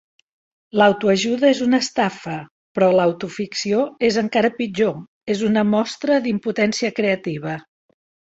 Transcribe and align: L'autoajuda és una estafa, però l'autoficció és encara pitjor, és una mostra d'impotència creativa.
L'autoajuda 0.81 1.51
és 1.55 1.59
una 1.65 1.79
estafa, 1.83 2.37
però 2.79 2.87
l'autoficció 2.93 3.83
és 4.09 4.17
encara 4.23 4.51
pitjor, 4.63 4.97
és 5.35 5.45
una 5.51 5.67
mostra 5.75 6.19
d'impotència 6.25 6.93
creativa. 7.03 7.57